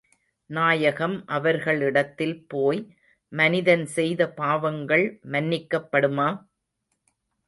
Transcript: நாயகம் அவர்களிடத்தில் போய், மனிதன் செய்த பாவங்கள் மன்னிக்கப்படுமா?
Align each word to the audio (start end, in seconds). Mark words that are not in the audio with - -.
நாயகம் 0.49 1.25
அவர்களிடத்தில் 1.25 2.45
போய், 2.47 2.81
மனிதன் 3.31 3.85
செய்த 3.85 4.29
பாவங்கள் 4.31 5.05
மன்னிக்கப்படுமா? 5.31 6.29